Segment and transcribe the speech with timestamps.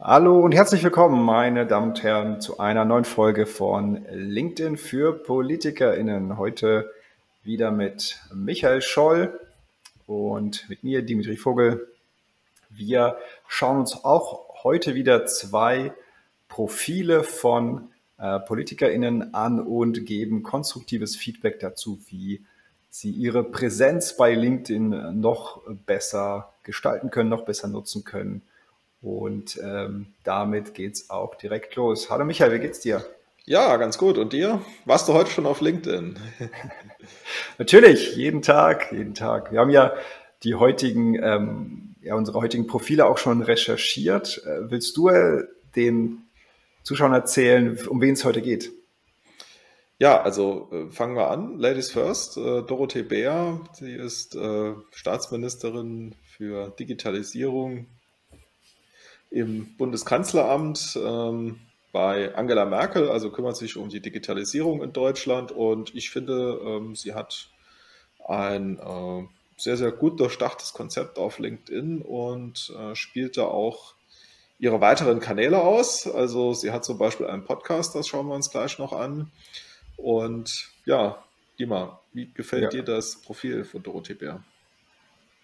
[0.00, 5.12] Hallo und herzlich willkommen, meine Damen und Herren, zu einer neuen Folge von LinkedIn für
[5.12, 6.38] PolitikerInnen.
[6.38, 6.88] Heute
[7.42, 9.40] wieder mit Michael Scholl
[10.06, 11.88] und mit mir, Dimitri Vogel.
[12.70, 15.92] Wir schauen uns auch heute wieder zwei
[16.46, 22.44] Profile von äh, PolitikerInnen an und geben konstruktives Feedback dazu, wie
[22.88, 28.42] sie ihre Präsenz bei LinkedIn noch besser gestalten können, noch besser nutzen können
[29.00, 32.10] und ähm, damit geht's auch direkt los.
[32.10, 33.04] Hallo Michael, wie geht's dir?
[33.44, 34.18] Ja, ganz gut.
[34.18, 34.60] Und dir?
[34.84, 36.18] Warst du heute schon auf LinkedIn?
[37.58, 39.52] Natürlich, jeden Tag, jeden Tag.
[39.52, 39.94] Wir haben ja
[40.42, 44.42] die heutigen, ähm, ja, unsere heutigen Profile auch schon recherchiert.
[44.44, 45.44] Äh, willst du äh,
[45.76, 46.24] den
[46.82, 48.70] Zuschauern erzählen, um wen es heute geht?
[49.98, 51.58] Ja, also äh, fangen wir an.
[51.58, 52.36] Ladies first.
[52.36, 57.86] Äh, Dorothee Bär, sie ist äh, Staatsministerin für Digitalisierung,
[59.30, 61.60] im Bundeskanzleramt ähm,
[61.92, 66.94] bei Angela Merkel, also kümmert sich um die Digitalisierung in Deutschland und ich finde, ähm,
[66.94, 67.50] sie hat
[68.26, 73.94] ein äh, sehr, sehr gut durchdachtes Konzept auf LinkedIn und äh, spielt da auch
[74.58, 76.06] ihre weiteren Kanäle aus.
[76.06, 79.30] Also sie hat zum Beispiel einen Podcast, das schauen wir uns gleich noch an.
[79.96, 81.22] Und ja,
[81.58, 82.68] Dima, wie gefällt ja.
[82.70, 84.42] dir das Profil von Dorothee Bär?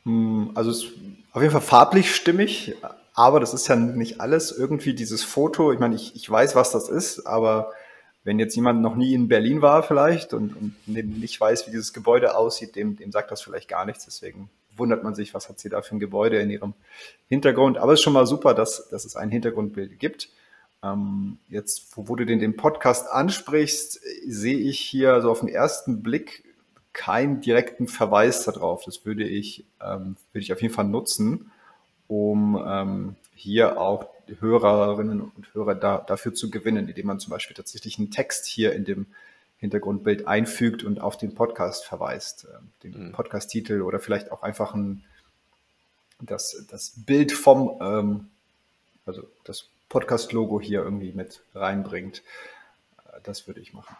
[0.04, 0.92] Hm, also es ist
[1.32, 2.74] auf jeden Fall farblich stimmig,
[3.14, 4.52] aber das ist ja nicht alles.
[4.52, 7.72] Irgendwie dieses Foto, ich meine, ich, ich weiß, was das ist, aber
[8.24, 11.92] wenn jetzt jemand noch nie in Berlin war vielleicht und, und nicht weiß, wie dieses
[11.92, 14.06] Gebäude aussieht, dem, dem sagt das vielleicht gar nichts.
[14.06, 16.74] Deswegen wundert man sich, was hat sie da für ein Gebäude in ihrem
[17.28, 17.76] Hintergrund.
[17.76, 20.30] Aber es ist schon mal super, dass, dass es ein Hintergrundbild gibt.
[20.82, 25.48] Ähm, jetzt, wo, wo du den, den Podcast ansprichst, sehe ich hier so auf den
[25.48, 26.44] ersten Blick
[26.94, 28.84] keinen direkten Verweis darauf.
[28.84, 31.50] Das würde ich, ähm, würde ich auf jeden Fall nutzen
[32.08, 34.08] um ähm, hier auch
[34.40, 38.72] Hörerinnen und Hörer da, dafür zu gewinnen, indem man zum Beispiel tatsächlich einen Text hier
[38.72, 39.06] in dem
[39.58, 43.12] Hintergrundbild einfügt und auf den Podcast verweist, äh, den mhm.
[43.12, 45.04] Podcast-Titel oder vielleicht auch einfach ein,
[46.20, 48.28] das, das Bild vom, ähm,
[49.06, 52.22] also das Podcast-Logo hier irgendwie mit reinbringt.
[52.98, 53.96] Äh, das würde ich machen.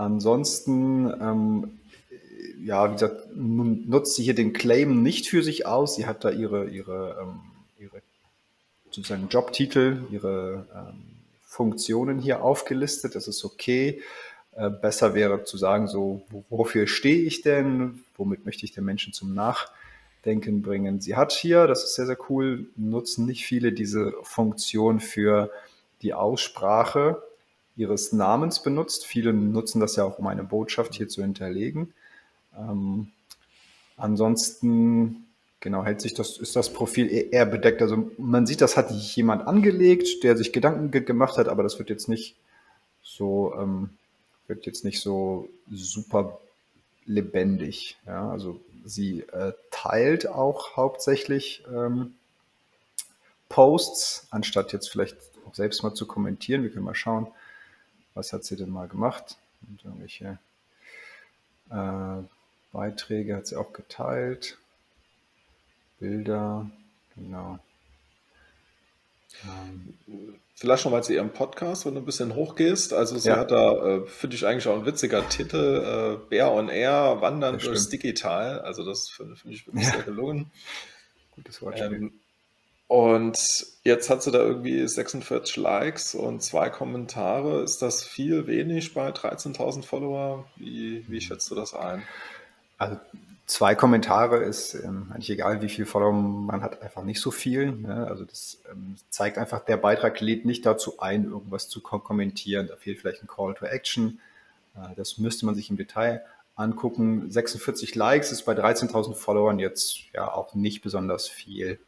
[0.00, 1.78] Ansonsten ähm,
[2.64, 5.96] ja, wie gesagt, nutzt sie hier den Claim nicht für sich aus.
[5.96, 7.40] Sie hat da ihre, ihre, ähm,
[7.78, 8.00] ihre
[8.86, 11.02] sozusagen Jobtitel, ihre ähm,
[11.42, 13.14] Funktionen hier aufgelistet.
[13.14, 14.02] Das ist okay.
[14.52, 18.02] Äh, besser wäre zu sagen, so, wofür stehe ich denn?
[18.16, 21.00] Womit möchte ich den Menschen zum Nachdenken bringen?
[21.00, 25.50] Sie hat hier, das ist sehr, sehr cool, nutzen nicht viele diese Funktion für
[26.00, 27.22] die Aussprache
[27.80, 29.06] ihres Namens benutzt.
[29.06, 31.94] Viele nutzen das ja auch, um eine Botschaft hier zu hinterlegen.
[32.56, 33.08] Ähm,
[33.96, 35.26] ansonsten,
[35.60, 37.80] genau, hält sich das, ist das Profil eher bedeckt.
[37.80, 41.88] Also man sieht, das hat jemand angelegt, der sich Gedanken gemacht hat, aber das wird
[41.88, 42.36] jetzt nicht
[43.02, 43.90] so, ähm,
[44.46, 46.38] wird jetzt nicht so super
[47.06, 47.96] lebendig.
[48.06, 52.14] Ja, also sie äh, teilt auch hauptsächlich ähm,
[53.48, 55.16] Posts, anstatt jetzt vielleicht
[55.48, 56.62] auch selbst mal zu kommentieren.
[56.62, 57.26] Wir können mal schauen,
[58.14, 59.36] was hat sie denn mal gemacht.
[59.68, 60.38] Und irgendwelche
[61.70, 62.22] äh,
[62.72, 64.58] Beiträge hat sie auch geteilt.
[65.98, 66.70] Bilder,
[67.16, 67.58] genau.
[69.44, 69.94] Ähm,
[70.54, 72.92] Vielleicht schon mal zu ihrem Podcast, wenn du ein bisschen hochgehst.
[72.92, 73.38] Also sie ja.
[73.38, 77.58] hat da, äh, finde ich eigentlich auch ein witziger Titel, äh, Bär on Air, Wandern
[77.58, 77.88] durchs.
[77.88, 78.60] Digital.
[78.60, 79.92] Also das finde find ich wirklich ja.
[79.92, 80.50] sehr gelungen.
[81.34, 81.94] Gutes Wortspiel.
[81.94, 82.12] Ähm,
[82.90, 83.38] und
[83.84, 87.62] jetzt hat sie da irgendwie 46 Likes und zwei Kommentare.
[87.62, 90.44] Ist das viel, wenig bei 13.000 Follower?
[90.56, 92.02] Wie, wie schätzt du das ein?
[92.78, 92.96] Also
[93.46, 97.70] zwei Kommentare ist ähm, eigentlich egal, wie viel Follower man hat, einfach nicht so viel.
[97.70, 98.08] Ne?
[98.08, 102.66] Also das ähm, zeigt einfach, der Beitrag lädt nicht dazu ein, irgendwas zu ko kommentieren.
[102.66, 104.18] Da fehlt vielleicht ein Call to Action.
[104.74, 106.24] Äh, das müsste man sich im Detail
[106.56, 107.30] angucken.
[107.30, 111.78] 46 Likes ist bei 13.000 Followern jetzt ja auch nicht besonders viel,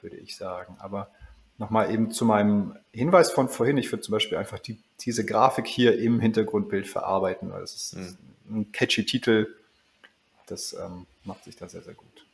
[0.00, 0.76] würde ich sagen.
[0.78, 1.10] Aber
[1.58, 3.78] nochmal eben zu meinem Hinweis von vorhin.
[3.78, 7.96] Ich würde zum Beispiel einfach die, diese Grafik hier im Hintergrundbild verarbeiten, weil es ist
[7.96, 8.16] mhm
[8.50, 9.54] ein catchy Titel.
[10.46, 12.26] Das ähm, macht sich da sehr, sehr gut.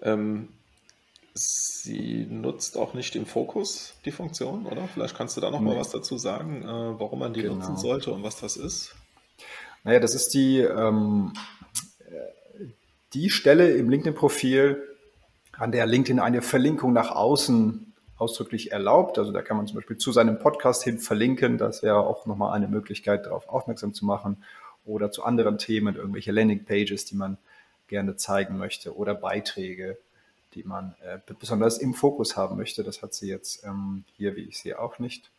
[0.00, 0.48] Ähm,
[1.34, 4.88] sie nutzt auch nicht im Fokus die Funktion, oder?
[4.88, 5.76] Vielleicht kannst du da noch nee.
[5.76, 7.56] was dazu sagen, äh, warum man die genau.
[7.56, 8.94] nutzen sollte und was das ist.
[9.84, 11.32] Naja, das ist die, ähm,
[12.00, 12.12] äh,
[13.14, 14.82] die Stelle im LinkedIn-Profil,
[15.56, 19.18] an der LinkedIn eine Verlinkung nach außen ausdrücklich erlaubt.
[19.18, 21.58] Also da kann man zum Beispiel zu seinem Podcast hin verlinken.
[21.58, 24.42] Das wäre auch nochmal eine Möglichkeit, darauf aufmerksam zu machen.
[24.84, 27.38] Oder zu anderen Themen, irgendwelche Landingpages, die man
[27.88, 29.98] gerne zeigen möchte oder Beiträge,
[30.54, 32.84] die man äh, besonders im Fokus haben möchte.
[32.84, 35.30] Das hat sie jetzt ähm, hier, wie ich sehe, auch nicht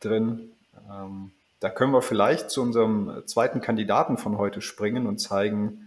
[0.00, 0.52] drin.
[0.90, 5.85] Ähm, da können wir vielleicht zu unserem zweiten Kandidaten von heute springen und zeigen,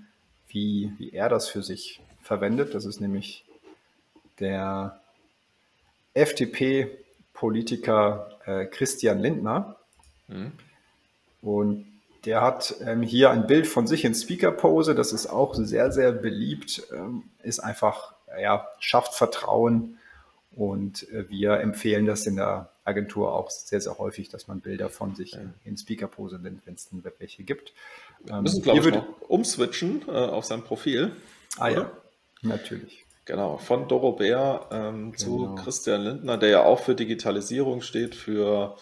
[0.49, 2.75] wie, wie er das für sich verwendet.
[2.75, 3.45] Das ist nämlich
[4.39, 4.99] der
[6.13, 9.77] FDP-Politiker äh, Christian Lindner.
[10.27, 10.51] Mhm.
[11.41, 11.85] Und
[12.25, 14.93] der hat ähm, hier ein Bild von sich in Speaker-Pose.
[14.93, 16.83] Das ist auch sehr, sehr beliebt.
[16.93, 19.97] Ähm, ist einfach, ja, schafft Vertrauen.
[20.55, 24.89] Und äh, wir empfehlen das in der Agentur auch sehr, sehr häufig, dass man Bilder
[24.89, 25.39] von sich ja.
[25.39, 26.89] in, in Speaker-Pose nimmt, wenn es
[27.19, 27.73] welche gibt.
[28.23, 31.11] Wir ähm, müssen, glaube ich, noch umswitchen äh, auf sein Profil.
[31.57, 31.75] Ah oder?
[31.75, 31.91] ja,
[32.41, 33.05] natürlich.
[33.25, 35.17] Genau, von Doro Bär ähm, genau.
[35.17, 38.75] zu Christian Lindner, der ja auch für Digitalisierung steht, für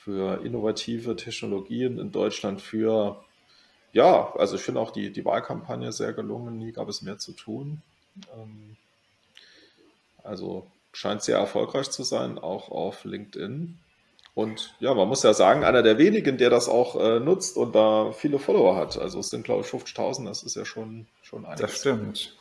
[0.00, 3.22] für innovative Technologien in Deutschland, für,
[3.92, 7.32] ja, also ich finde auch die, die Wahlkampagne sehr gelungen, nie gab es mehr zu
[7.32, 7.82] tun.
[8.34, 8.76] Ähm,
[10.24, 13.78] also scheint sehr erfolgreich zu sein, auch auf LinkedIn.
[14.34, 17.74] Und ja, man muss ja sagen, einer der wenigen, der das auch äh, nutzt und
[17.74, 18.98] da viele Follower hat.
[18.98, 21.60] Also es sind, glaube ich, 50.000, das ist ja schon, schon einiges.
[21.60, 22.36] Das stimmt.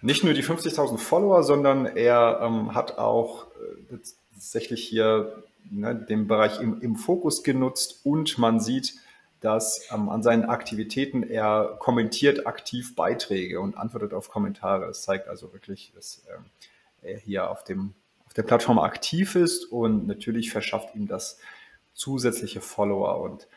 [0.00, 3.46] Nicht nur die 50.000 Follower, sondern er ähm, hat auch
[3.90, 3.98] äh,
[4.32, 8.94] tatsächlich hier ne, den Bereich im, im Fokus genutzt und man sieht,
[9.40, 14.86] dass ähm, an seinen Aktivitäten er kommentiert aktiv Beiträge und antwortet auf Kommentare.
[14.86, 16.44] Es zeigt also wirklich, dass ähm,
[17.22, 17.94] hier auf, dem,
[18.26, 21.38] auf der Plattform aktiv ist und natürlich verschafft ihm das
[21.94, 23.20] zusätzliche Follower.
[23.20, 23.48] Und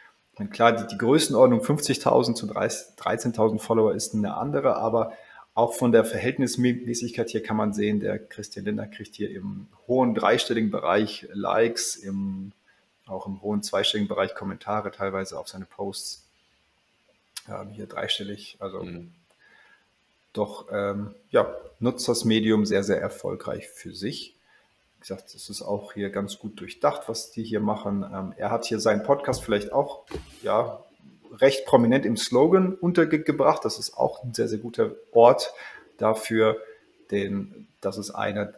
[0.51, 5.13] klar, die, die Größenordnung 50.000 zu 13.000 Follower ist eine andere, aber
[5.53, 10.15] auch von der Verhältnismäßigkeit hier kann man sehen, der Christian Lindner kriegt hier im hohen
[10.15, 12.53] dreistelligen Bereich Likes, im,
[13.05, 16.25] auch im hohen zweistelligen Bereich Kommentare teilweise auf seine Posts.
[17.49, 19.11] Ähm, hier dreistellig, also mhm.
[20.39, 24.35] Doch ähm, ja, nutzt das Medium sehr, sehr erfolgreich für sich.
[24.95, 28.03] Wie gesagt, es ist auch hier ganz gut durchdacht, was die hier machen.
[28.11, 30.05] Ähm, er hat hier seinen Podcast vielleicht auch
[30.41, 30.83] ja,
[31.37, 33.63] recht prominent im Slogan untergebracht.
[33.63, 35.53] Das ist auch ein sehr, sehr guter Ort
[35.97, 36.57] dafür,
[37.11, 38.53] den, das ist einer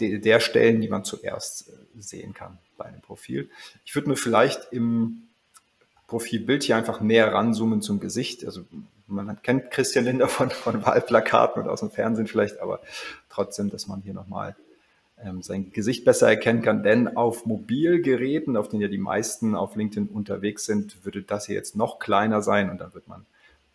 [0.00, 3.50] der Stellen, die man zuerst äh, sehen kann bei einem Profil.
[3.84, 5.28] Ich würde nur vielleicht im
[6.06, 8.44] Profilbild hier einfach näher ranzoomen zum Gesicht.
[8.44, 8.62] Also
[9.10, 12.80] man kennt Christian Linder von, von Wahlplakaten und aus dem Fernsehen vielleicht, aber
[13.28, 14.56] trotzdem, dass man hier nochmal
[15.22, 16.82] ähm, sein Gesicht besser erkennen kann.
[16.82, 21.56] Denn auf Mobilgeräten, auf denen ja die meisten auf LinkedIn unterwegs sind, würde das hier
[21.56, 23.26] jetzt noch kleiner sein und dann wird man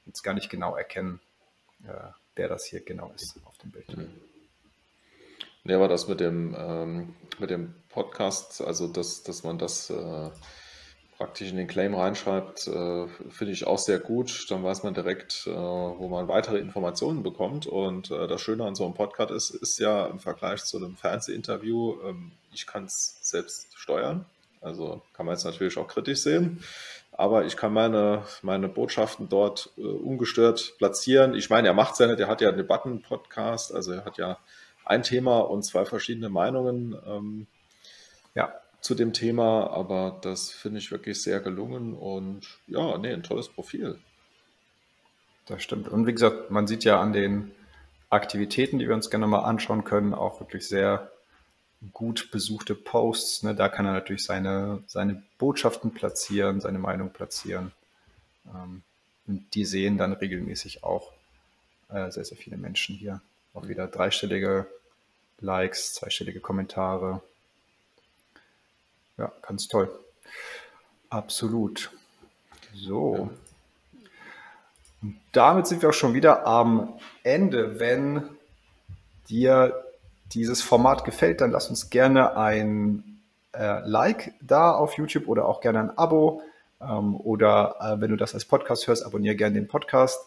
[0.06, 1.20] jetzt gar nicht genau erkennen,
[1.84, 1.92] äh,
[2.36, 3.96] wer das hier genau ist auf dem Bild.
[3.96, 4.08] Mhm.
[5.68, 10.30] Ja, aber das mit dem, ähm, mit dem Podcast, also dass, dass man das äh,
[11.18, 14.48] praktisch in den Claim reinschreibt, äh, finde ich auch sehr gut.
[14.50, 17.68] Dann weiß man direkt, äh, wo man weitere Informationen bekommt.
[17.68, 20.96] Und äh, das Schöne an so einem Podcast ist, ist ja im Vergleich zu einem
[20.96, 24.26] Fernsehinterview, ähm, ich kann es selbst steuern.
[24.62, 26.64] Also kann man jetzt natürlich auch kritisch sehen.
[27.12, 31.34] Aber ich kann meine, meine Botschaften dort äh, ungestört platzieren.
[31.34, 34.18] Ich meine, er macht es ja nicht, er hat ja einen Debatten-Podcast, also er hat
[34.18, 34.38] ja
[34.84, 36.96] ein Thema und zwei verschiedene Meinungen.
[37.08, 37.48] Ähm,
[38.34, 38.54] ja,
[38.86, 43.50] zu dem Thema, aber das finde ich wirklich sehr gelungen und ja, nee, ein tolles
[43.50, 44.00] Profil.
[45.48, 45.88] Das stimmt.
[45.88, 47.52] Und wie gesagt, man sieht ja an den
[48.12, 51.12] Aktivitäten, die wir uns gerne mal anschauen können, auch wirklich sehr
[51.94, 53.42] gut besuchte Posts.
[53.44, 53.56] Ne?
[53.56, 57.72] Da kann er natürlich seine, seine Botschaften platzieren, seine Meinung platzieren.
[58.46, 58.84] Ähm,
[59.26, 61.12] und die sehen dann regelmäßig auch
[61.90, 63.20] äh, sehr, sehr viele Menschen hier.
[63.56, 64.68] Auch wieder dreistellige
[65.40, 67.24] Likes, zweistellige Kommentare.
[69.18, 69.90] Ja, ganz toll.
[71.10, 71.92] Absolut.
[72.74, 73.30] So.
[75.02, 77.80] Und damit sind wir auch schon wieder am Ende.
[77.80, 78.24] Wenn
[79.30, 79.86] dir
[80.34, 83.22] dieses Format gefällt, dann lass uns gerne ein
[83.54, 86.42] äh, Like da auf YouTube oder auch gerne ein Abo.
[86.82, 90.20] Ähm, oder äh, wenn du das als Podcast hörst, abonniere gerne den Podcast.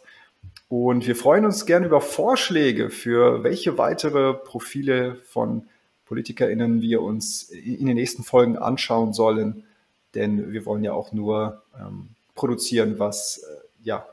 [0.69, 5.69] Und wir freuen uns gerne über Vorschläge für welche weitere Profile von
[6.09, 9.65] PolitikerInnen wir uns in den nächsten Folgen anschauen sollen,
[10.15, 14.07] denn wir wollen ja auch nur ähm, produzieren, was äh, ja,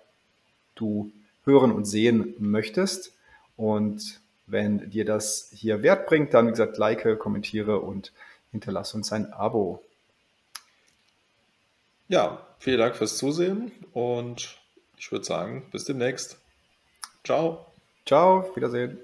[0.76, 1.12] du
[1.46, 3.14] hören und sehen möchtest.
[3.56, 8.12] Und wenn dir das hier Wert bringt, dann wie gesagt, like, kommentiere und
[8.52, 9.82] hinterlass uns ein Abo.
[12.10, 14.60] Ja, vielen Dank fürs Zusehen und
[14.98, 16.38] ich würde sagen, bis demnächst.
[17.24, 17.66] Ciao.
[18.06, 19.00] Ciao, Wiedersehen.